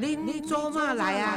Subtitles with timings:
[0.00, 1.36] 您做嘛来啊？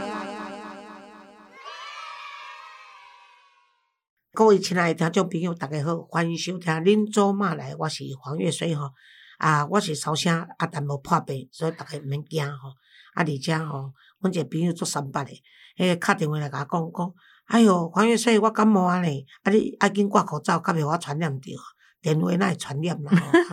[4.33, 8.91] 各位亲爱的听众朋友，大家好，欢迎收听《恁做嘛来》，我是黄月水吼。
[9.39, 12.69] 啊，我是烧声啊，但无破病，所以大家毋免惊吼。
[13.15, 15.31] 啊，而且吼，阮一个朋友做三八的，
[15.75, 17.13] 迄个敲电话来甲我讲讲，
[17.45, 21.51] 哎哟，黄月水，我感冒啊咧，啊你爱紧挂口罩，较袂我传染着。
[22.01, 23.11] 电话那会传染啦，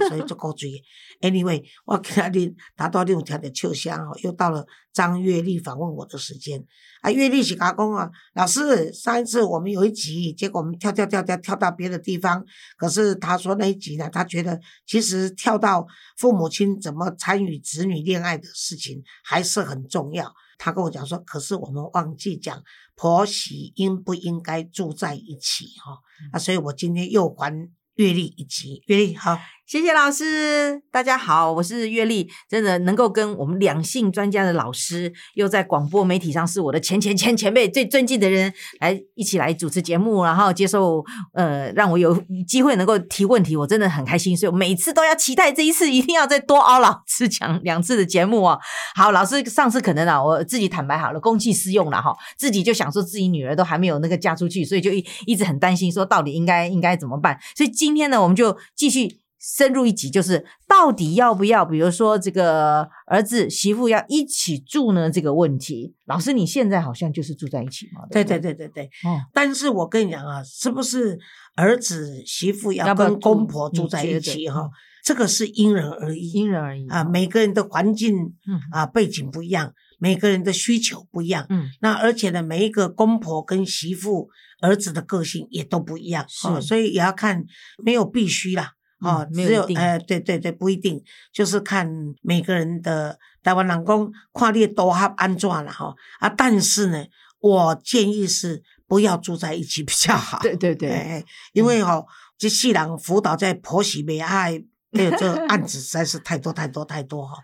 [0.08, 0.82] 所以足古锥。
[1.20, 6.64] Anyway，我今仔日打到你有听着笑声吼，又到了张月丽访问我的时间。
[7.02, 12.42] 啊，月丽是甲讲啊，老师，上一次我们有一集，结果我们跳跳跳跳跳到别的地方，
[12.78, 20.32] 可是他说那一集呢，他觉得其实跳到父母亲怎么参与子女恋爱的事情还是很重要。
[20.56, 22.62] 他跟我讲说，可是我们忘记讲
[22.96, 25.98] 婆媳应不应该住在一起哈。
[26.32, 27.52] 啊，所以我今天又还。
[27.98, 29.38] 阅历以及阅历，好。
[29.69, 32.27] 谢谢老师，大家好，我是月丽。
[32.48, 44.34] 真的能够跟我们两性专家的老师，又在广播媒体上是我的前前前前辈最尊敬的人，来一起来主持节目，然后接受呃，让我有机会能够提问题，我真的很开心。
[44.34, 48.58] 所以我每次都要期待这一次，一定要再多熬老师讲两次的节目哦。
[48.94, 57.39] 好，老师上次可能啊，我自己坦白好了，公器私用了哈，自己就想说自己女儿都还没有那个嫁出去，所以就一一直很担心，说到底应该应该怎么办。
[57.55, 59.19] 所以今天呢，我们就继续。
[59.41, 65.11] 深入一集，就是到底要不要，比如说这个儿子媳妇要一起住呢？
[65.11, 68.03] 这个问题，老师你现在好像就是住在一起嘛？
[68.11, 68.84] 对对对对对。
[69.05, 71.19] 哦，但是我跟你讲啊，是不是
[71.55, 74.69] 儿子媳妇要跟公婆住在一起哈？
[75.05, 77.05] 这个是因人而异，因人而异啊。
[77.05, 78.34] 每个人的环境
[78.73, 81.47] 啊背景不一样，每个人的需求不一样。
[81.48, 84.28] 嗯，那而且呢，每一个公婆跟媳妇
[84.61, 87.45] 儿子的个性也都不一样，是，所以也要看，
[87.83, 88.73] 没有必须啦。
[89.00, 91.88] 哦，只有哎，对对对，不一定，就是看
[92.22, 97.05] 每个人的台湾人工跨列多哈安装了哈啊，但是呢，
[97.40, 100.40] 我建议是不要住在一起比较好。
[100.40, 102.05] 对对对，因为哈，
[102.36, 104.61] 这细人辅导在婆媳没爱，
[104.92, 107.36] 还有这案子实在是太多太多太多哈。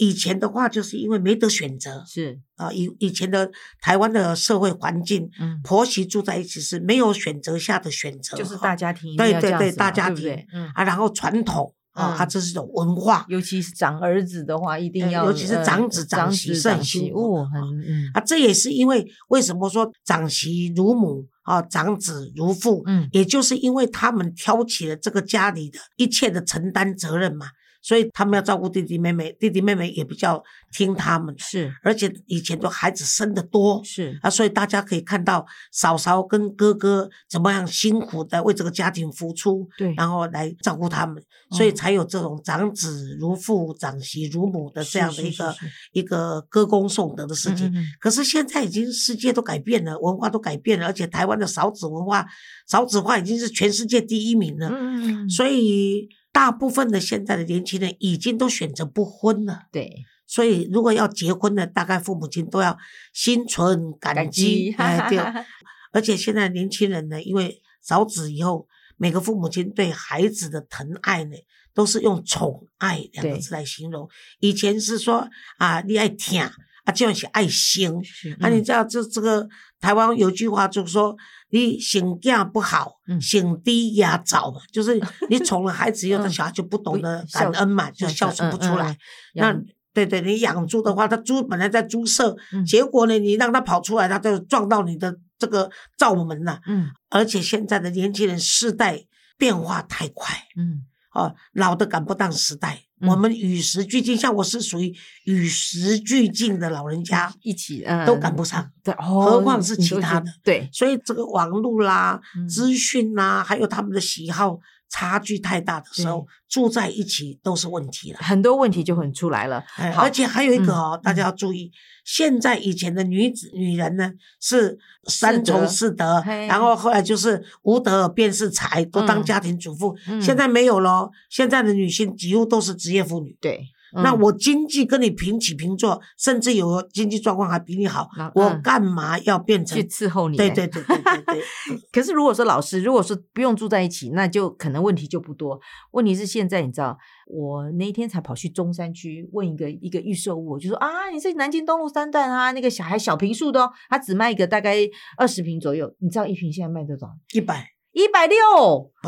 [0.00, 2.40] 以前的话，就是因为没得选择，是。
[2.56, 3.50] 啊，以以前的
[3.82, 10.70] 台湾的社会环境，嗯，婆媳住在一起是没有选择下的选择，就是大家庭，对对对，大家庭，嗯。
[10.74, 18.10] 啊，然后传统啊，它这是一种文化，尤其是长儿子的话，一定要，尤其是长子长媳是很辛苦，很嗯。
[18.14, 27.46] 啊，这也是因为为什么说长媳如母啊，长子如父，嗯，也就是因为他们挑起了这个家里的一切的承担责任嘛。
[27.82, 30.42] 所以他们要照顾弟弟妹妹，弟弟妹妹也比较
[30.72, 31.34] 听他们。
[31.38, 33.82] 是，而且以前都孩子生的多。
[33.84, 45.54] 是啊，所以大家可以看到嫂嫂跟哥哥怎么样辛苦的为这个家庭付出，对，然后来照顾他们，所以才有这种长子如父、长媳如母的这样的一个
[45.92, 47.72] 一个歌功颂德的事情。
[47.98, 52.26] 可是现在已经世界都改变了，文化都改变了，而且台湾的少子文化、
[52.68, 54.68] 少子化已经是全世界第一名了。
[54.68, 56.08] 嗯嗯，所以。
[56.32, 62.78] 大部分的现在的年轻人已经都选择不婚了，对，所以如果要结婚的，大概父母亲都要
[63.12, 65.18] 心存感激，哎，对。
[65.92, 71.36] 而且现在年轻人呢，因为早子以后，每个父母亲对孩子的疼爱呢，
[71.74, 74.08] 都是用宠爱两个字来形容。
[74.38, 76.42] 以前是说啊，你爱听。
[76.84, 77.92] 啊，就要是爱心。
[78.40, 79.46] 啊，你知道这这个
[79.80, 81.14] 台湾有句话就是说，
[81.50, 88.96] 你性格不好，性低压早嘛， 就是你宠了孩子以后，他小孩就不懂得感恩嘛，就孝顺不出来。
[89.34, 89.54] 那
[89.92, 95.68] 对对，你养猪的话，他猪本来在猪舍，结果呢，你让他跑出来，他就撞到你的这个
[95.98, 96.60] 灶门了。
[96.66, 99.04] 嗯，而且现在的年轻人世代
[99.36, 100.32] 变化太快。
[100.56, 102.80] 嗯，哦，老的赶不上时代。
[103.00, 104.94] 我们与时俱进，像我是属于
[105.24, 114.58] 与时俱进的老人家，一起都赶不上，对，何况是其他的，对，所以这个网络啦、资讯啦，还有他们的喜好。
[114.90, 119.64] 差距太大的时候，住在一起都是问题了，很多问题就很出来了。
[119.96, 121.70] 而且还有一个哦，大家要注意，
[122.04, 129.96] 现在以前的女子女人呢是三从四德，然后后来就是无德便是才，都当家庭主妇。
[130.20, 133.36] 现在没有了，现在的女性几乎都是职业妇女。
[133.40, 133.60] 对。
[133.94, 140.36] 那我经济跟你平起平坐，甚至有经济状况还比你好，我干嘛要变成去伺候你？
[140.36, 141.42] 对对对对对对。
[141.92, 145.60] 可是如果说老师，如果说不用住在一起，那就可能问题就不多。
[145.92, 146.96] 问题是现在你知道，
[147.26, 154.76] 我那一天才跑去中山区问一个一个预售屋，我就说啊，你是南京东路三段啊，那个小孩小平数的哦，他只卖一个大概
[155.16, 157.08] 二十平左右，你知道一平现在卖多少？
[157.32, 157.79] 一百。
[157.92, 158.36] 一百六，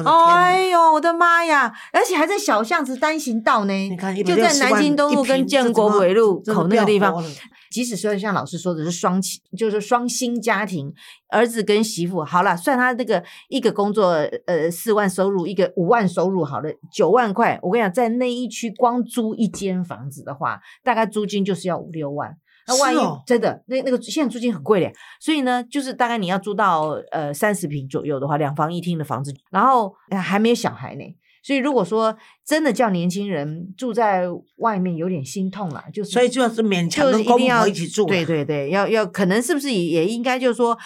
[0.04, 1.72] 哎呦，我的妈呀！
[1.92, 7.22] 而且还在小巷子单行道呢，你看，就在南京东路跟建国北路口那个地方。
[7.70, 10.92] 即使说像老师说的是双亲，就是双薪家庭，
[11.30, 14.08] 儿子跟媳妇，好了，算他这个一个工作，
[14.46, 17.58] 呃，四万收入，一个五万收入，好了，九万块。
[17.62, 22.36] 我跟你讲，在那一区光租一间房子的话，大概租金就是要五六万。
[22.66, 31.02] 那万一、哦真的那那个现在租金很贵嘞，所以呢，就是大概你要租到呃三十平左右的话，两房一厅的房子，然后呃还没有小孩呢。
[31.44, 32.16] 所以如果说
[32.46, 34.28] 真的叫年轻人住在
[34.58, 38.06] 外面，有点心痛了，就是所以就是勉强就是跟公婆一起住啊。
[38.06, 40.78] 对对对，要要可能是不是也也应该就是说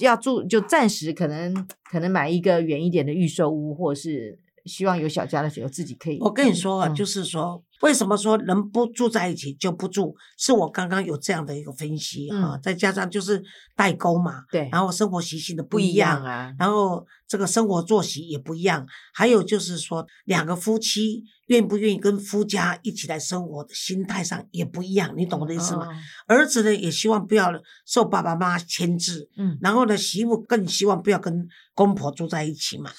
[0.00, 6.18] 要住就暂时可能可能买一个远一点的预售屋，或者是希望有小家的时候自己可以。
[6.20, 10.14] 我跟你说啊，嗯就是说，为什么说人不住在一起就不住？
[10.38, 13.42] 是我刚刚有这样的一个分析哈、嗯再加上就是
[13.74, 25.86] 代沟嘛，对然后生活习性的不一一样样啊，然后这个生活作息也不一样，还有就是说，两个夫妻愿不愿意跟夫家一起来生活的心态上也不一样，你懂我的意思吗？
[25.86, 25.92] 哦
[26.26, 27.50] 儿子呢也希望不要
[27.84, 32.90] 受爸爸妈妈牵制，嗯，然后呢媳妇更希望不要跟公婆住在一起嘛。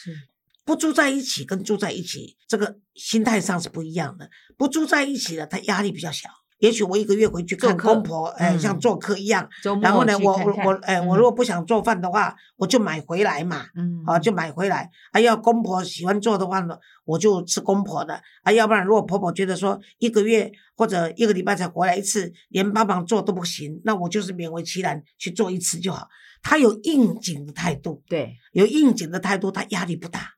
[0.63, 4.29] 是不住在一起跟住在一起，这个心态上是不一样的。
[4.57, 6.29] 不住在一起的，他压力比较小。
[6.59, 9.49] 也许我一个月回去看公婆，哎、嗯像做客一样。
[9.81, 13.65] 然后呢，我我我，哎、我嗯如果不想做饭的话，我就买回来嘛。
[13.75, 14.89] 嗯啊，就买回来。
[15.11, 18.21] 啊，要公婆喜欢做的话呢，我就吃公婆的。
[18.43, 26.07] 啊，要不然如果婆婆觉得说一个月或者一个礼拜才回来一次，连帮忙做都不行，那我就是勉为其难去做一次就好。
[26.41, 30.29] 他有应景的态度，对有应景的态度，他压力不大。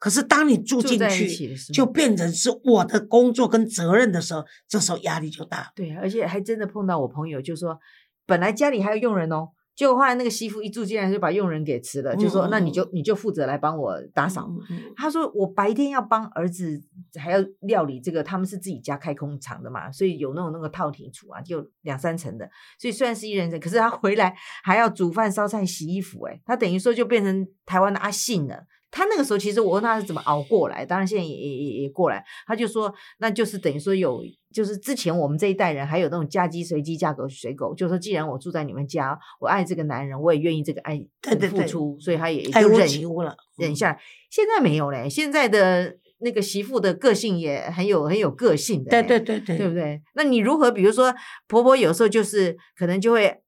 [0.00, 5.70] 可是当你住进去就变成是我的工作跟责任的时候，这时候压力就大。
[5.76, 7.78] 对，而且还真的碰到我朋友，就说
[8.26, 14.50] 本来家里还有佣人哦，结果后来那个媳妇一住进来就把佣人给辞了，就说那你就你就负责来帮我打扫。
[14.96, 16.82] 他说我白天要帮儿子
[17.20, 22.48] 还要料理这个，他们是自己家开工厂的嘛，所以有那种那个套体厨啊，就两三层的，
[22.78, 28.64] 所以虽然是一人层，可是他回来还要煮饭、烧菜、洗衣服、欸，他等于说就变成台湾的阿信了。
[28.90, 34.20] 他那个时候其实我问他是怎么熬过来，当然现在也也也也过来，他就说那就是等于说有，
[34.52, 41.00] 就是之前我们这一代人还有那种嫁鸡随鸡嫁狗随狗，就是说既然我住在你们家，我爱这个男人，我也愿意这个爱
[41.48, 42.80] 付出，所以他也就忍
[43.24, 44.00] 了，忍下来。
[44.28, 50.02] 现在没有嘞，现在的那个媳妇的个性也很有很有个性的对，对对对对不对？
[50.14, 50.70] 那你如何？
[50.72, 51.14] 比如说
[51.46, 53.40] 婆婆有时候就是可能就会，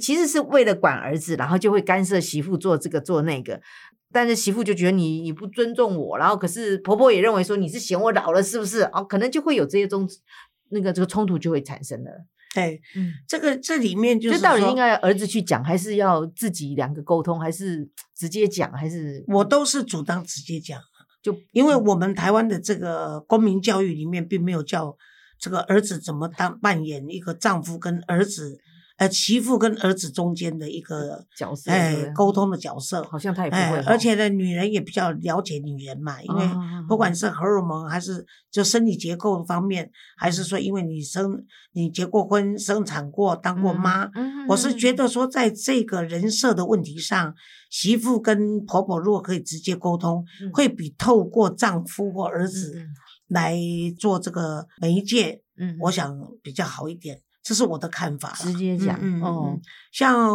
[0.00, 3.60] 其实是为了管儿子，然后就会干涉媳妇做这个做那个。
[4.12, 8.82] 但是媳妇就觉得你你不尊重我，然后可是婆婆也认为说你是嫌我老了是不是？
[8.92, 10.08] 哦，可能就会有这些种
[10.70, 12.10] 那个这个冲突就会产生了。
[12.54, 20.80] 对，嗯，这个这里面就是这到底应该儿子去讲，还是要自己两个沟通，还是直接讲，还是我都是主张直接讲。
[21.22, 24.96] 就因为我们台湾的这个公民教育里面，并没有教
[25.38, 28.58] 这个儿子怎么当扮演一个丈夫跟儿子，
[28.96, 33.02] 呃媳妇跟儿子中间的一个角色对哎沟通的角色。
[33.04, 47.34] 好像他也不哎会哦，，而且呢，女人也比较了解女人嘛，因为哦不管是荷尔蒙还是就生理结构方面，还是说因为你生你结过婚、生产过、当过妈，嗯我是觉得说，在这个人设的问题上，
[47.68, 52.86] 媳妇跟婆婆如果可以直接沟通，嗯会比透过丈夫或儿嗯子
[53.28, 53.58] 来
[53.98, 57.20] 做这个媒介，嗯，我想比较好一点。
[57.46, 58.32] 这是我的看法。
[58.32, 59.60] 直接讲哦嗯，
[59.92, 60.28] 像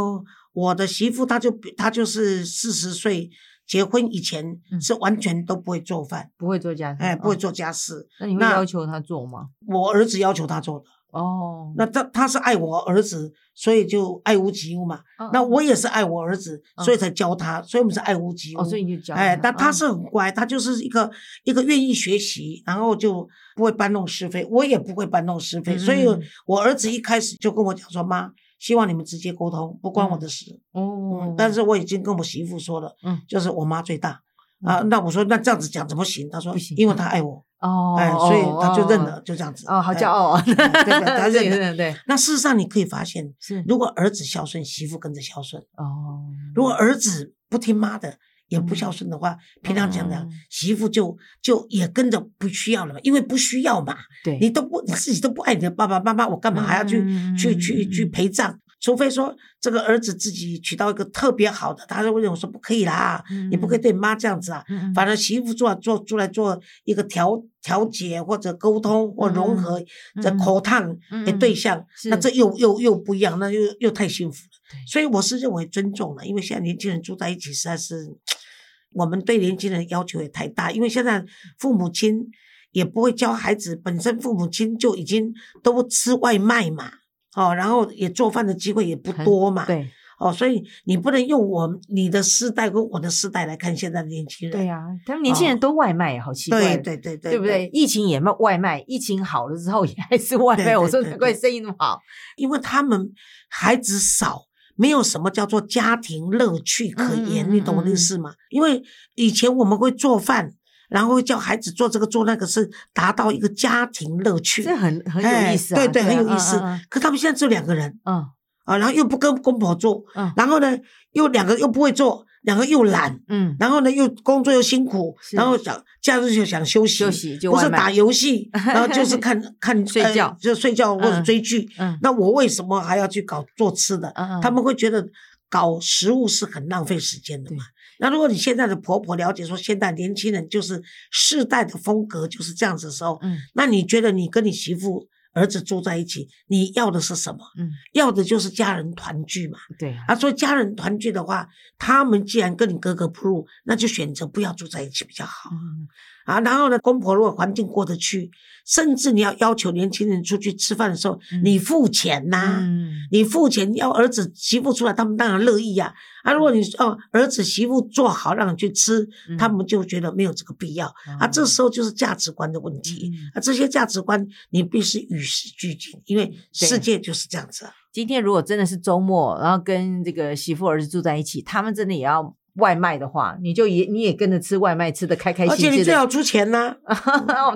[0.54, 3.30] 我的媳妇，她就比她就是四十岁
[3.68, 7.38] 结婚以前嗯是完全都不会做饭，不会做家事，哎，不会哦。
[7.38, 8.08] 做家事。
[8.22, 9.50] 那你会要求她做吗？
[9.68, 15.02] 我儿子要求她做的，哦，那他他是爱我儿子，所以就爱屋及乌嘛。
[15.20, 18.60] 哦那我也是爱我儿子，嗯所以才教他，所以我们是爱屋及乌。
[18.60, 21.12] 哦，所以你就教哎，但他哦是很乖，他就是一个
[21.44, 30.60] 一个愿意学习，然后就不会搬弄是非，我也不会搬弄是非，所以嗯我儿子一开始就跟我讲说：“妈，希望你们直接沟通，不关我的事。
[30.72, 34.22] 哦嗯，，但是我已经跟我媳妇说了，嗯就是我妈最大
[34.64, 34.80] 啊。
[34.90, 36.30] 那我说那这样子讲怎么行？
[36.32, 39.66] 他说不行因为他爱我，哦，哎，所以他就认哦了，就这样子。
[39.68, 40.08] 哦，好哎骄。
[40.10, 40.42] 傲啊！
[40.46, 45.62] 对对 他认对了对对，那事实上你可以发现，是如果儿子孝顺，媳妇跟着孝顺。
[45.78, 46.26] 哦，
[46.56, 48.18] 如果儿子不听妈的，
[48.50, 58.60] 也不孝顺的话，平常讲讲嗯，媳妇就就也跟着不需要了嘛，因为不需要嘛，对你都不你自己都不爱你的爸爸妈妈，我干嘛还要去、嗯去去去陪葬？
[58.82, 64.66] 除非说这个儿子自己娶到一个特别好的，他就会认为说不可以啦，你不可以对你妈这样子啊。
[64.96, 69.80] 反正媳妇做做出来做一个调调解或者沟通或融合
[70.16, 74.78] 的嗯口烫的嗯对象，是那这又又又不一样，那又又太幸福了。
[74.88, 78.18] 所以我是认为尊重了，因为现在年轻人住在一起实在是，
[78.94, 81.24] 我们对年轻人要求也太大，因为现在
[81.60, 82.26] 父母亲
[82.72, 86.94] 也不会教孩子，本身父母亲就已经都吃外卖嘛。
[87.36, 97.70] 哦，然后也做饭的机会也不多嘛，对哦，所以你不能用我你的世代跟我的世代来看现在的年轻人，对呀、他们年轻人都外卖，好奇怪，哦对对对对，对不对？？
[97.74, 100.78] 疫情也卖外卖，疫情好了之后也还是外卖。
[100.78, 102.00] 我说难怪生意那么好。
[102.36, 103.12] 因为他们
[103.50, 104.44] 孩子少，
[104.76, 108.34] 没有什么叫做家庭乐趣可言，你懂我的意思吗？
[108.52, 108.84] 因为
[109.16, 110.54] 以前我们会做饭，
[110.92, 116.58] 然后叫孩子做这个做那个，是达到一个家庭乐趣，这很很哎有意思啊，对对，很有啊意思。
[116.58, 118.18] 嗯可他们现在只有两个人嗯
[118.66, 120.78] 啊，然后又不跟公婆做，嗯然后呢
[121.14, 123.20] 又两个又不会做，两个又懒。
[123.30, 131.70] 嗯，然后呢，又工作又辛苦，然后想假日就想休息，休息就不是打游戏， 然后就是看看睡觉呃就睡觉或者嗯追剧。
[131.80, 134.14] 嗯那我为什么还要去搞做吃的？
[134.42, 135.08] 他们会觉得
[135.50, 137.64] 搞食物是很浪费时间的嘛。
[138.02, 140.82] 那如果你现在的婆婆了解说，现在年轻人就是
[141.12, 147.40] 世代的风格就是这样子的时候，嗯那你觉得你跟你媳妇、儿子住在一起，你要的是什么？
[147.58, 149.60] 嗯，要的就是家人团聚嘛。
[149.80, 155.88] 对啊，啊，所以家人团聚的话，他们既然跟你格格不入，那就选择不要住在一起比较好嗯
[156.32, 156.40] 啊。
[156.42, 158.32] 然后呢，公婆如果环境过得去，
[158.66, 166.32] 甚至你要要求年轻人出去吃饭的时候，嗯你付钱呐、嗯你付钱要儿子媳妇出来，他们当然乐意呀、啊。
[166.32, 170.88] 如果你哦儿子媳妇做好让你去吃，嗯他们就觉得没有这个必要、
[171.20, 171.28] 啊。
[171.28, 173.42] 这时候就是价值观的问题、嗯啊。
[173.42, 177.74] 这些价值观你必须与时俱进，因为世界就是这样子啊。
[177.92, 185.78] 今天如果真的是周末，然后跟这个媳妇儿子住在一起，他们真的也要外卖的话，你就也你也跟着吃外卖，吃的开开而且心而且。
[185.78, 186.76] 你最好出钱呐、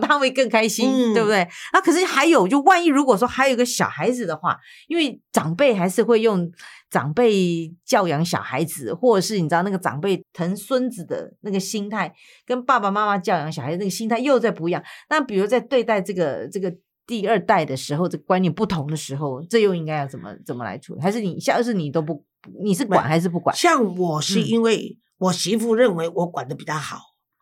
[0.02, 1.42] 他们会更开心，嗯对不对？
[1.72, 6.50] 啊，可是还有，就万一如果说还有一个小孩子的话，因为长辈还是会用
[6.90, 12.14] 长辈教养小孩子，或者是你知道那个长辈疼孙子的那个心态，
[12.46, 14.82] 跟爸爸妈妈教养小孩子那个心态又在不一样。
[15.10, 16.74] 那比如在对待这个这个
[17.06, 21.02] 第二代的时候，这个观念不同的时候，这又应该要怎么怎么来处理？
[21.02, 22.24] 还是你下次你都不，
[22.64, 23.56] 你是管还是不管？
[23.56, 26.98] 像我是嗯因为我媳妇认为我管的比较好，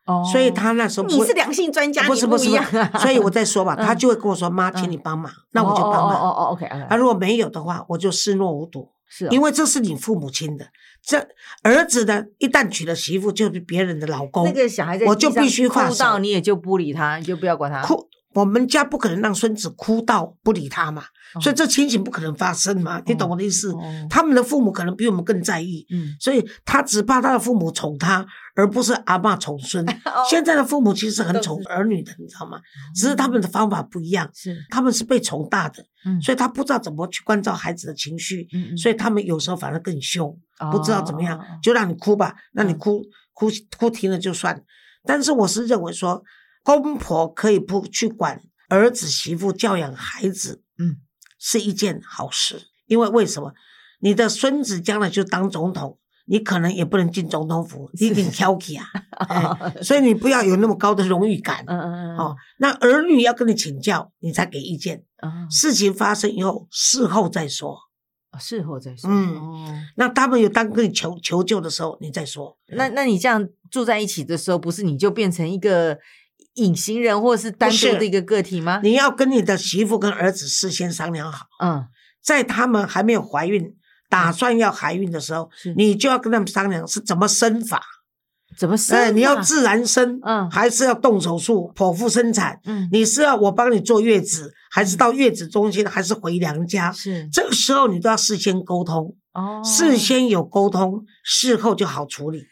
[0.05, 2.50] 哦所以她那时候你是良性专家，不是不是。
[3.00, 6.15] 所以我再说吧， 嗯她就会跟我说：“妈，请你帮忙。”那我就帮忙。
[6.15, 10.67] 哦哦，OK，啊，如果没有的话，我就视若无睹，是哦因为这是你父母亲的。
[11.05, 11.27] 这
[11.63, 14.45] 儿子呢，一旦娶了媳妇，就是别人的老公。
[14.45, 17.81] 那个小孩在我就必须放手你也就不理他，你就不要管他。
[17.86, 21.04] 哭，我们家不可能让孙子哭到不理他嘛，
[21.42, 23.72] 所以这情形不可能发生嘛，你懂我的意思？
[23.74, 23.82] 哦。
[24.10, 28.25] 他们的父母可能比我们更在意，嗯，所以他只怕他的父母宠他，
[28.56, 29.86] 而不是阿爸宠孙。
[30.30, 32.60] 现在的父母其实很宠儿女的，你知道吗？
[32.96, 36.22] 只是他们的方法不一样，是，他们是被宠大的，嗯。
[36.22, 38.78] 所以他不知道怎么去关照孩子的情绪，嗯嗯。
[38.78, 40.36] 所以他们有时候反而更凶，
[40.72, 42.78] 不知道怎么样哦，就让你哭吧，那你嗯。
[42.78, 43.02] 哭
[43.34, 43.48] 哭
[43.78, 44.63] 哭停了就算。
[45.06, 46.24] 但是我是认为说，
[46.63, 50.98] 公婆可以不去管儿子媳妇教养孩子，嗯，
[51.38, 52.67] 是一件好事。
[52.88, 53.53] 因为为什么？
[54.00, 58.86] 你的孙子将来就当总统，你可能也不能进总统府，你一定挑剔啊。
[59.29, 61.63] 哎所以你不要有那么高的荣誉感。
[61.67, 65.03] 嗯嗯嗯，哦，那儿女要跟你请教，你才给意见。
[65.22, 67.77] 嗯，事情发生以后，事后再说。
[68.32, 69.10] 哦事后再说。
[69.10, 72.58] 嗯哦，那他们有当跟你求求救的时候，你再说。
[72.70, 75.98] 那那你这样住在一起的时候，不是你就变成一个
[76.55, 78.79] 隐形人，或者是单独的一个个体吗？
[78.83, 81.86] 你要跟你的媳妇跟儿子事先商量好，嗯，
[82.24, 83.74] 在他们还没有怀孕、
[84.10, 87.81] 打算要怀孕的时候是，你就要跟他们商量是怎么生法。
[88.55, 92.60] 怎么生哎，你要啊自然生，嗯还是要动手术剖腹生产？
[92.65, 96.91] 嗯你是要我帮你坐月子，还是到月子中心，还是回娘家？
[96.91, 102.45] 是这个时候你都要事先沟通，哦，事先有沟通，事后就好处理。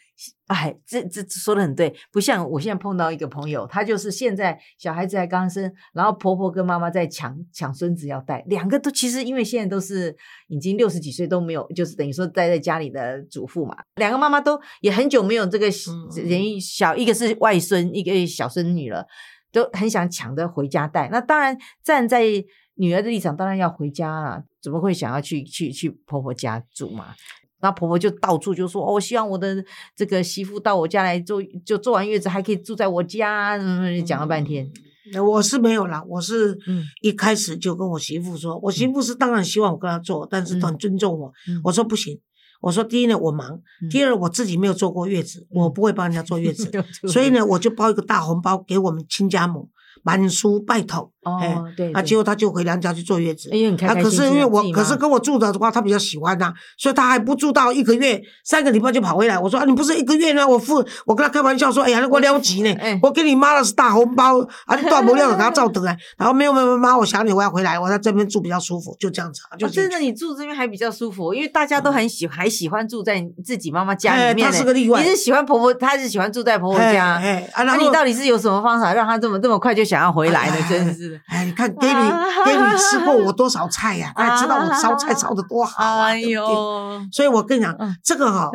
[0.46, 10.14] 哎，这这这说的很对，不像我现在碰到一个朋友，他就是现在小孩子才刚生，然后婆婆跟妈妈在抢抢孙子要带，两个都其实因为现在都是
[10.48, 19.06] 已经六十几岁都没有，就是等于说待在家里的主妇嘛，两个妈妈都也很久没有这个嗯人一小，一个是外孙，一个小孙女了，
[19.50, 21.08] 都很想抢着回家带。
[21.10, 22.24] 那当然站在
[22.74, 27.14] 女儿的立场，当然要回家了，怎么会想要去去去婆婆家住嘛？
[27.62, 29.64] 那婆婆就到处就说：“哦，我希望我的
[29.96, 34.68] 这个媳妇到我家来坐，就坐完月子还可以住在我家。”嗯，讲了半天，
[35.24, 41.32] 我是没有啦，我是嗯一开始就跟我媳妇说，我媳妇是当然希望我跟她做，但是都很尊重我。
[41.48, 42.20] 嗯我说不行，
[42.60, 46.68] 我说第一呢我忙，嗯第二我自己没有坐过月子，我不会帮人家坐月子，
[47.08, 49.70] 所以呢我就包一个大红包给我们亲家母，
[50.02, 51.11] 满书拜托。
[51.22, 53.48] 哎哦，对，啊，结果他就回娘家去坐月子。
[53.50, 59.38] 啊，因为很开开可是因为我可是跟我住的话，他比较喜欢呐、所以他还不住到一个月，三个礼拜就跑回来。
[59.38, 60.46] 我说啊，你不是一个月呢？
[60.46, 65.96] 我付，我跟他开玩笑说，哎呀，那我撩急呢，哎我给你妈的是大红包啊，你断不了，给他照得来。
[66.18, 74.52] 然后没有没有没有妈，我想你，我要回来，我在这边住比较舒服，就这样子啊，就哦，真的，你住这边还比较舒服，因为大家都很喜还喜欢住在自己妈妈家哎里面呢。
[74.52, 77.14] 他是个例外你是喜欢婆婆，她是喜欢住在婆婆家。
[77.16, 80.56] 哎哎啊，那你到底是有什么方法让他这么这么快就想要回来呢？
[80.58, 81.20] 哎真是的。
[81.26, 82.10] 哎，你看给你
[82.44, 86.06] 给你吃过我多少菜呀、他才知道我烧菜烧的多好啊！
[86.06, 88.50] 哎呦，所以我跟你讲嗯，这个哈、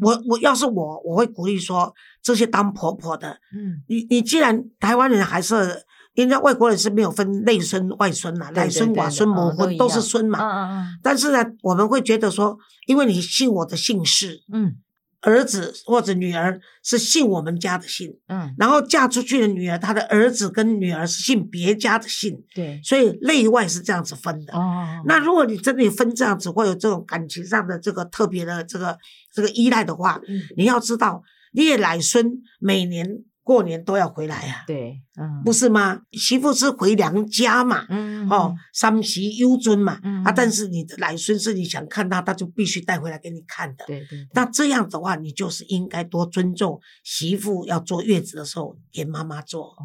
[0.00, 1.92] 我我要是我，我会鼓励说，
[2.22, 10.38] 这些当婆婆的，嗯，你你既然台湾人还是人家外国人是没有分内孙外孙呐、对奶孙寡孙嗯磨婚都都是孙嘛。
[10.40, 14.76] 嗯嗯但是呢，我们会觉得说，因为你姓我的姓氏，嗯
[15.22, 22.80] 儿子或者女儿是姓我们家的姓，嗯，然后嫁出去的女儿，她的儿子跟女儿是姓别家的姓，对。
[22.84, 24.52] 所以内外是这样子分的。
[24.52, 28.98] 哦，那如果你真的分这样子，会有这种感情上的这个特别的这个
[29.32, 30.42] 这个依赖的话，嗯。
[30.56, 33.06] 你要知道，你的奶孙每年
[33.44, 36.00] 过年都要回来啊，对，嗯，不是吗？
[36.12, 43.84] 媳妇是回娘家嘛，嗯，哦，三媳优尊嘛，嗯啊，但是你的奶孙是你想看他，他就必须带回来给你看的。
[43.86, 49.64] 对对，那这样的话，你就是应该多尊重媳妇要坐月子的时候给妈妈坐。
[49.64, 49.82] 哦，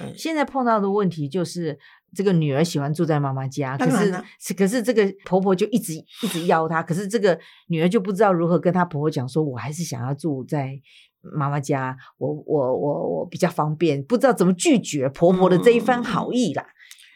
[0.00, 1.78] 嗯现在碰到的问题就是，
[2.14, 10.80] 这个女儿喜欢住在妈妈家，可是可是这个婆婆就一直一直邀她，可是这个女儿就不知道如何跟她婆婆讲说，我还是想要住在
[11.20, 16.64] 妈妈家，我我我我比较方便，不知道怎么拒绝婆婆的这一番好意啦。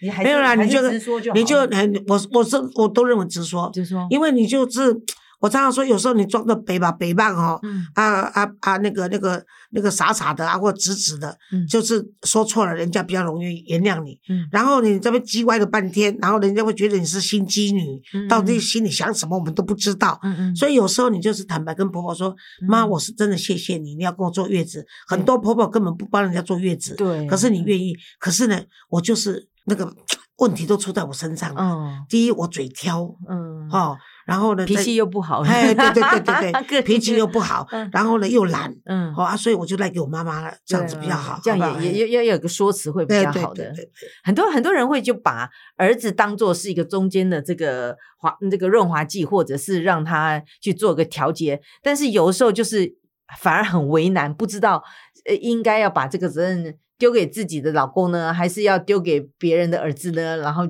[0.02, 4.94] 你还没有啦，你就直说就好你就很我我是我都认为直说，直说，因为你就是
[5.40, 14.18] 我常常说，有时候你装的北吧北棒哦，嗯啊啊啊那个那个那个傻傻的啊，或直直的，嗯就是说错了，人家比较容易原谅你。
[14.28, 20.20] 嗯然后你这边叽歪了半天，然后人家会觉得你是心机女，嗯到底心里想什么我们都不知道。
[20.54, 22.34] 所以有时候你就是坦白跟婆婆说
[22.68, 27.94] ：“妈，嗯我是真的谢谢你，你要跟我坐月子。”很多婆婆根本不帮人家坐月子，对，可是你愿意。
[28.18, 29.90] 可是呢，我就是那个
[30.38, 31.62] 问题都出在我身上了。
[31.62, 33.96] 嗯第一，我嘴挑嗯，哦，
[34.30, 39.12] 然后呢，脾气又不好，哎，对对对对对， 脾气又不好嗯，然后呢又懒，嗯。
[39.12, 43.74] 好啊，所以我就赖给我妈妈了，这样子比较好，这样好不好也也要要有个说辞会比对较好的。
[44.22, 52.94] 很多很多人会就把儿子当做是一个中间的这个滑这个润滑剂，或者是让他去做个调节，但是有的时候就是
[53.40, 54.84] 反而很为难，不知道
[55.28, 60.36] 呃应该要把这个责任丢给自己的老公呢，还是要丢给别人的儿子呢？
[60.36, 60.62] 然后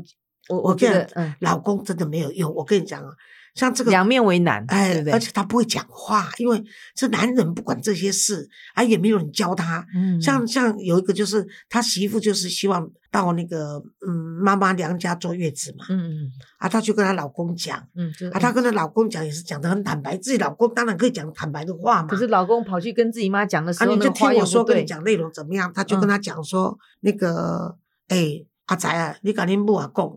[0.48, 3.10] 我我觉得嗯，老公真的没有用，我跟你讲啊，
[3.54, 5.02] 像这个两面为难，哎？
[5.12, 6.62] 而且他不会讲话，因为
[6.94, 9.84] 这男人不管这些事，啊，也没有人教他。
[9.94, 22.08] 嗯像像有一个就是他媳妇就是希望到那个嗯妈妈娘家坐月子嘛，嗯嗯啊，他就跟她老公讲，嗯，啊，她跟她老公讲也是讲的很坦白，自己老公当然可以讲坦白的话嘛。
[22.08, 25.72] 可是老公跑去跟自己妈讲的时啊，候，你就听我说，跟你对，讲内容怎么样？
[25.74, 27.76] 他就嗯跟他讲说，那个，
[28.08, 30.08] 诶、阿仔啊，你甲恁母啊讲，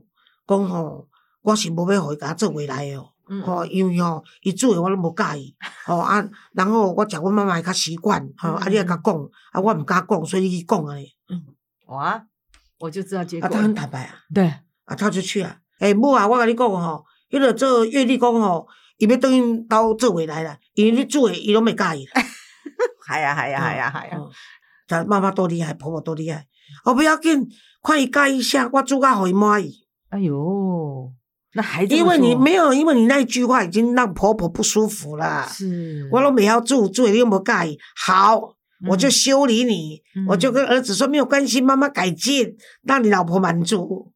[0.48, 1.08] 讲吼，
[1.42, 3.13] 我是无要互伊甲我做回来的哦，嗯
[3.46, 5.56] 吼、因为吼，伊煮诶我拢无介意，
[5.86, 9.16] 吼、啊，然后我食阮妈妈的较习惯，吼、啊，你也甲讲，
[9.52, 10.96] 啊，我毋敢讲，所以你去讲啊，
[11.88, 12.24] 哇，
[12.80, 14.46] 我就知道结啊，果他，很坦白啊，对，
[14.86, 22.22] 啊，他就去啊，诶、母啊，我甲你讲吼，迄个做月历讲吼，伊要等因兜做回来啦，因为你做的伊拢袂介意啦。
[23.06, 24.32] 还呀还呀还呀还呀，哦
[24.88, 26.46] 咱妈妈多厉害，婆婆多厉害。
[26.84, 27.48] 哦，不要紧，
[27.82, 29.74] 看伊介意啥，我煮甲互伊满意。
[30.10, 31.12] 哎呦，
[31.56, 35.48] 那还因为你没有，因为你那一句话已经让婆婆不舒服了。
[35.48, 38.40] 是，我都没要住住你又没介意，好，
[38.90, 44.12] 我就嗯修理你，嗯我就跟儿子说没有关系，妈妈改进，让你老婆满足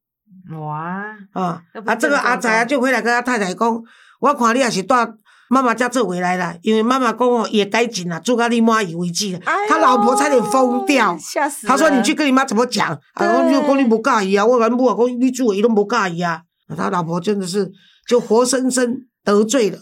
[0.49, 1.95] 哇，啊啊！
[1.95, 3.83] 这个阿仔啊，就回来跟他太太讲，
[4.21, 5.07] 我看你也是带
[5.49, 9.39] 妈妈家做回来了，因为妈妈讲哦也改进了，住到你妈以为止了。
[9.45, 11.17] 哎他老婆差点疯掉。
[11.17, 11.67] 吓死！
[11.67, 12.87] 他说：“你去跟你妈怎么讲？
[12.89, 16.41] 啊，对我就讲你不介意啊，我跟母啊讲你做伊都不介意啊。
[16.67, 17.71] 啊他老婆真的是
[18.07, 19.79] 就活生生得罪了。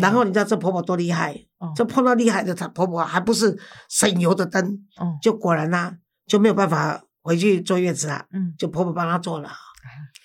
[0.00, 1.34] 然后你知道这婆婆多厉害？
[1.58, 4.64] 哦这碰到厉害的，她婆婆还不是省油的灯，
[4.96, 5.94] 哦就果然啦、
[6.26, 9.50] 就没有办法回去坐月子啊，嗯就婆婆帮她做了。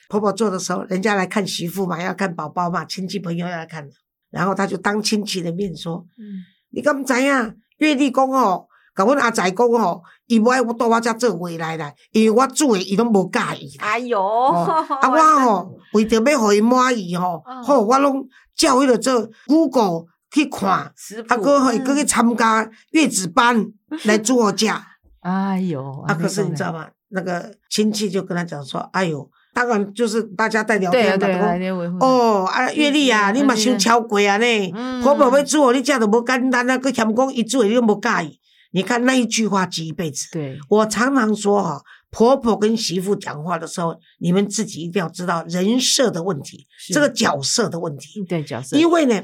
[0.10, 3.86] 婆婆做的时候，人家来看媳妇嘛，要看宝宝嘛，亲戚朋友要来看，
[4.32, 6.06] 然后她就当亲戚的面说。
[6.18, 6.24] 嗯
[6.70, 7.58] 你敢知影？
[7.78, 8.68] 月丽讲吼，
[8.98, 13.86] 甲阮阿仔讲吼，伊无爱我到我遮做回来啦，因为我煮诶伊拢无介意啦。
[13.86, 20.92] 哎哟，哦啊，我吼为着要互伊满意吼嗯，吼我拢叫迄个做 Google 去看，啊，
[21.38, 23.66] 搁会嗯搁去参加月子班
[24.06, 24.66] 来煮我食。
[25.22, 26.88] 哎呦，啊，可是你知道吗？
[27.10, 31.98] 那个亲戚就跟他讲说：“哎呦，当然就是大家在聊天嘛，对啊，就讲来维护。
[32.00, 34.46] 哦啊，月丽啊，嗯你嘛伤超过啊呢？
[34.76, 38.40] 嗯婆婆要煮哦，你这都无简单啊，佮嫌讲伊煮的你都无介意。
[38.72, 40.28] 你看那一句话记一辈子。
[40.32, 48.24] 对，我常常说哈、婆婆跟媳妇讲话的时候，你们自己一定要知道人设的问题，这个角色的问题。
[48.26, 49.24] 对角色，因为呢，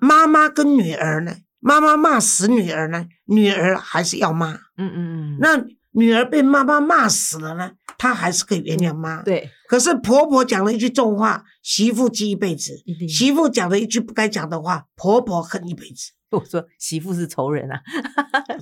[0.00, 4.52] 妈妈跟女儿呢，妈妈骂死女儿呢，女儿还是要骂。
[4.76, 9.22] 嗯嗯嗯，那女儿被妈妈骂死了呢，她还是可以原谅妈。
[9.22, 12.72] 对，可是婆婆讲了一句重话，媳妇记一辈子；
[13.08, 16.12] 媳妇讲了一句不该讲的话，婆婆恨一辈子。
[16.38, 17.78] 我说媳妇是仇人啊，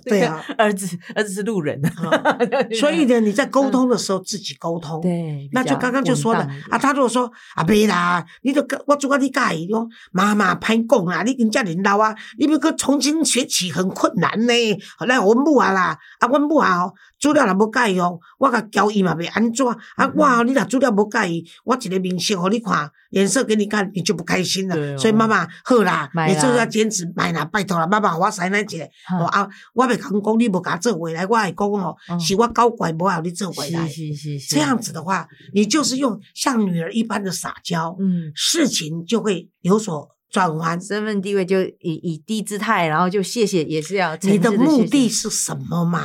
[0.04, 2.38] 对啊，儿子儿子是路人啊，
[2.78, 5.00] 所以呢，你在沟通的时候自己沟通。
[5.00, 14.52] 对，那就刚刚就说了啊，他如果说啊，别啦，你就跟我主要你介意讲妈妈歹讲啊，你跟家人老啊，你要搁重新学起很困难呢。
[15.06, 24.76] 来，我母啊啦，啊，我母啊哦，煮了若无介意哦，我甲教伊嘛袂安怎啊，我哦，你若煮了无介意，我一个明星互你看，颜色给你看，你就不开心了。
[24.76, 33.88] 哦所以妈妈好啦，你就是要坚持买啦，拜托啦，妈妈我塞咱一个，嗯哦啊，我袂甲讲讲你无甲我做回来，我会讲哦，嗯是我搞怪无互你做回来。
[33.88, 40.80] 是是是是这样子的话，你就是用像女儿一般的撒娇，嗯，事情就会有所转换。
[40.80, 46.04] 身份地位就以以低姿态，然后就谢谢也是要你的目的是什么嘛？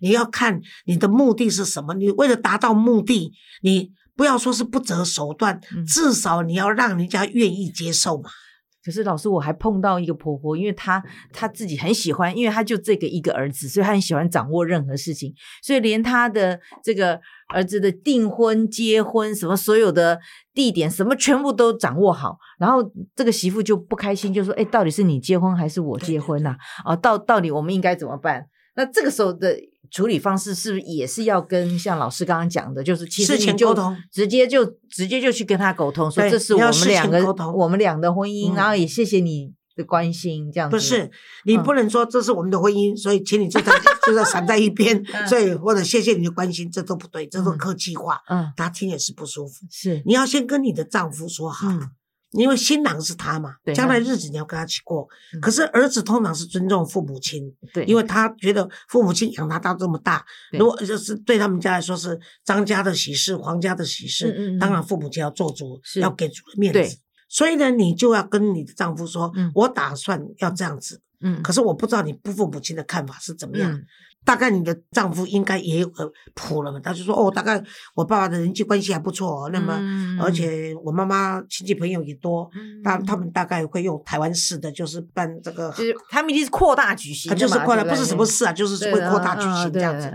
[0.00, 1.94] 你要看你的目的是什么。
[1.94, 8.30] 你为了达到目的，你不要说是不择手段，嗯至少你要让人家愿意接受嘛。
[8.84, 20.18] 可是老师，我还碰到一个婆婆，因为她她自己很喜欢，因为她就这个一个儿子，所以她很喜欢掌握任何事情，所以连她的这个儿子的订婚、结婚什么所有的
[20.52, 22.36] 地点什么全部都掌握好。
[22.58, 22.82] 然后
[23.14, 26.92] 这个媳妇就不开心，就说：“哎，到底是你结婚还是我结婚呐、啊？
[26.92, 29.54] 哦，到到底我们应该怎么办？”那这个时候的
[29.92, 41.10] 处理方式是不是也是要跟像老师刚刚讲的，就是其实事你就前沟通直接就直接就去跟他沟通，说对这是我们两个我们俩的婚姻，嗯然后也谢谢你的关心，这样子不是，
[41.44, 43.72] 你嗯不能说这是我们的婚姻，所以请你就在
[44.06, 49.66] 就在闪在一边 嗯，所以或者谢谢你的关心，这都不对，这都嗯客气话，嗯他听也是不舒服。
[49.70, 51.90] 是你要先跟你的丈夫说好，嗯
[52.32, 55.06] 因为新郎是他嘛对，将来日子你要跟他一起过。
[55.34, 57.42] 嗯可是儿子通常是尊重父母亲，
[57.72, 66.98] 对，因为他觉得父母亲养他到这么大，对如果就是对他们家来说是张家的喜事、黄家的喜事，嗯嗯嗯当然父母亲要做主，要给足了面子。
[67.28, 73.72] 所以呢，你就要跟你的丈夫说，嗯我打算要这样子，嗯可是我不知道你不父母亲的看法是怎么样。
[73.72, 73.84] 嗯
[74.24, 77.62] 大概你的丈夫应该也有个谱了嘛，他就说哦，大概
[77.94, 90.12] 我爸爸的人际关系还不错、哦，那么、嗯而且我妈妈亲戚朋友也多，嗯他他们大概会用台湾式的，就是办这个，就是他们一定是扩大举行他，就是扩大，不是什么事啊，就是会扩大举行这样子。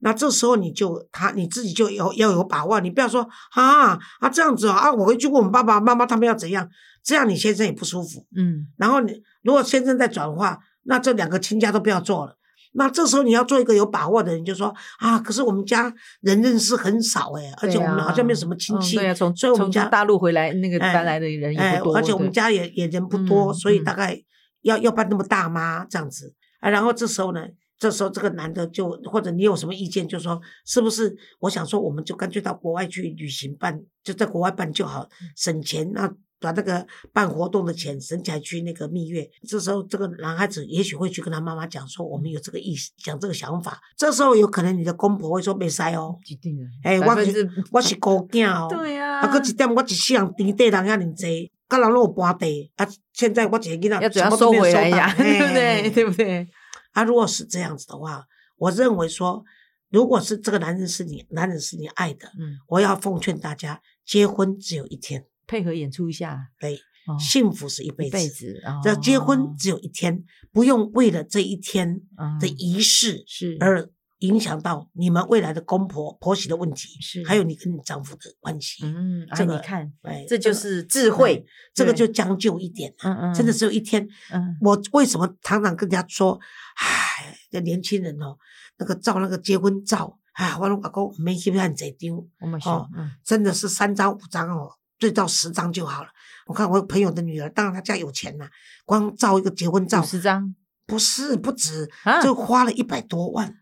[0.00, 6.68] 那这时候你就他你自己就有要有把握，你不要说啊啊这样子哦啊，我回去问我爸爸妈妈他们要怎样，
[7.02, 8.24] 这样你先生也不舒服。
[8.36, 12.35] 嗯然后你如果先生在转化，那这两个亲家都不要做了。
[12.76, 24.22] 那这时候你要做一个有把握的人，就说啊，可是我们家人认识很少哎，而且我们好像没有什么亲戚，嗯对啊，从从所以我们家大陆回来那个哎搬来的人也哎不，多，而且我们家也也人不多，嗯所以嗯大概
[24.62, 25.86] 要要办那么大吗？
[25.88, 27.46] 这样子啊，然后这时候呢，
[27.78, 31.16] 这时候这个男的就或者你有什么意见，就说是不是？
[31.40, 35.90] 我想说，我们就干脆到国外去旅行办，就在国外办就好，嗯省钱。
[35.92, 39.28] 那把那个办活动的钱省起来去那个蜜月。
[39.48, 43.80] 这时候这个男孩子也许会去跟他妈妈讲说，我们有这个意思，讲这个想法。
[43.96, 47.16] 这时候有可能你的公婆会说没塞哦，一定的，哎，我
[47.72, 48.68] 我是孤囝哦。
[48.72, 52.70] 对呀，啊，搁一点，我一世人地底人遐尼济，甲人拢有搬地。
[52.76, 55.82] 啊，现在我一个囡仔要怎样什么都没有收回来呀，到 对不对？
[55.82, 56.48] 嘿对不对？
[56.92, 58.24] 啊，如果是这样子的话，
[58.56, 59.44] 我认为说，
[59.90, 67.18] 如果是这个男人是你，男人是你爱的，嗯，我要奉劝大家，结婚只有一天，配合演出一下，对，哦。
[67.18, 68.12] 幸福是一辈子。
[68.12, 69.54] 辈子，这结婚哦。
[69.58, 72.00] 只有一天，不用为了这一天
[72.40, 73.56] 的嗯仪式是。
[73.60, 77.22] 而影响到你们未来的公婆婆媳的问题，是。
[77.24, 78.82] 还有你跟你丈夫的关系。
[78.82, 83.12] 嗯，哎，这个你看，哎，这就是智慧，对这个就将就一点啊。
[83.12, 84.08] 嗯嗯，真的只有一天。
[84.32, 84.56] 嗯。
[84.62, 86.40] 我为什么常常跟人家说，
[86.76, 88.38] 唉，这年轻人哦，
[88.78, 92.88] 那个照那个结婚照，唉，我拢讲讲没去看这张，我
[93.22, 96.08] 真的是三张五张哦，最到十张就好了。
[96.46, 98.46] 我看我朋友的女儿，当然她家有钱呐、
[98.84, 100.54] 光照一个结婚照五，十张
[100.86, 103.54] 不是不止，啊就花了一百多万。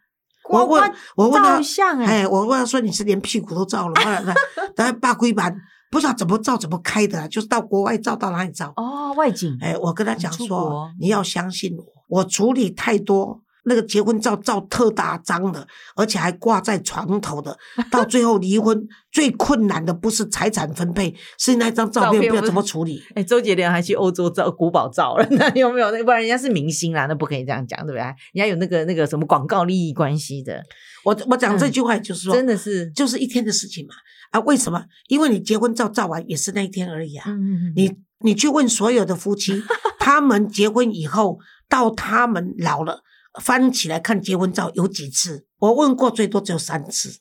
[0.51, 1.59] 我问我问他
[2.03, 4.35] 哎，哎，我问他说你是连屁股都照了，后来呢，
[4.77, 5.57] 大概八龟板，
[5.91, 8.71] 不知道怎么照怎么开的啊，就是到国外照到哪里照。
[8.77, 17.57] 哦，外景，哎，我跟他讲说，你要相信我，我处理太多那个结婚照照特大张的，而且还挂在床头的，
[17.91, 23.03] 到最后离婚最困难的不是财产分配，是那张照照片不是片不知道怎么处理。
[23.15, 25.91] 哎，周杰伦还去欧洲照古堡照了， 那有没有？
[25.91, 28.03] 那不然人家是明星啦，那不可以这样讲，对不对？
[28.03, 30.63] 人家有那个那个什么广告利益关系的，
[31.05, 33.95] 我我讲这句话就是说，嗯真的是，就是一天的事情嘛。
[34.31, 34.85] 啊，为什么？
[35.07, 37.25] 因为你结婚照照完也是那一天而已啊。
[37.29, 39.63] 嗯嗯嗯，你你去问所有的夫妻，
[40.01, 43.03] 他们结婚以后到他们老了，
[43.43, 45.47] 翻起来看结婚照有几次？
[45.59, 47.19] 我问过，最多只有三次。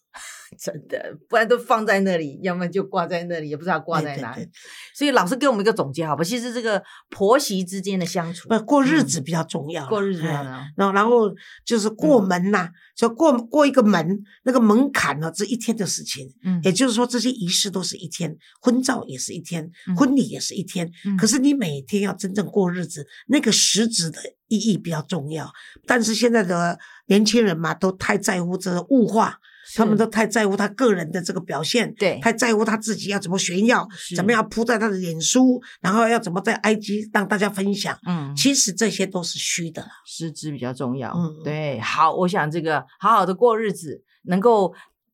[0.59, 4.41] 真的，不然都放在那里，要么就挂在那里，也不知道挂在哪里。
[4.41, 4.51] 对对对
[4.93, 6.23] 所以老师给我们一个总结，好吧？
[6.23, 11.33] 其实这个婆媳之间的相处，不过日子比较重要，嗯过日子然后然后
[11.65, 16.31] 就是过门呐、就过过一个门，那个门槛呢，这一天的事情。
[16.43, 20.89] 嗯也就是说，这些仪式都是一天，婚照也是一天，嗯婚礼也是一天。
[21.05, 25.51] 嗯可是你每天要真正过日子，那个实质的意义比较重要。
[25.85, 29.37] 但是现在的年轻人嘛，都太在乎这个物化，
[29.75, 37.97] 他们都太在乎他个人的这个表现，对太在乎他自己要怎么炫耀，怎么样铺在他的脸书，然后要怎么在 IG 让大家分享。
[38.05, 39.89] 嗯，其实这些都是虚的啦。
[40.05, 41.11] 实质比较重要。
[41.15, 44.73] 嗯对，好，我想这个好好的过日子，能够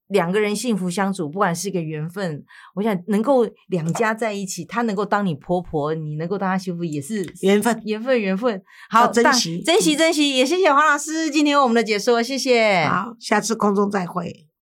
[0.10, 2.44] 两个人幸福相处，不管是一个缘分，
[2.76, 8.62] 我想能够两家在一起，她能够当你婆婆，你能够当她媳妇，也是缘分缘分，缘分。
[8.90, 10.36] 好，珍惜珍惜，珍惜。
[10.36, 12.86] 也谢谢黄老师今天我们的解说，谢谢。
[12.86, 14.50] 好，下次空中再会。